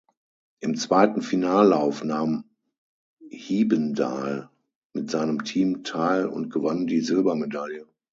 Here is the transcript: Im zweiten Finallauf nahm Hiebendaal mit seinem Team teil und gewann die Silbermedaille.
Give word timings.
Im 0.61 0.77
zweiten 0.77 1.21
Finallauf 1.21 2.03
nahm 2.03 2.45
Hiebendaal 3.29 4.49
mit 4.93 5.11
seinem 5.11 5.43
Team 5.43 5.83
teil 5.83 6.25
und 6.25 6.49
gewann 6.49 6.87
die 6.87 7.01
Silbermedaille. 7.01 7.85